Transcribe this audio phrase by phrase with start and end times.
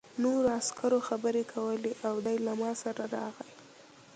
[0.23, 3.51] نورو عسکرو خبرې کولې او دی له ما سره راغی